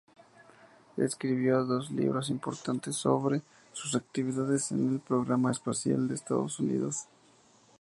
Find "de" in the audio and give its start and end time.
6.07-6.15